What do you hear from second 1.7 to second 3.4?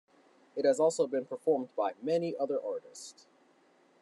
by many other artists.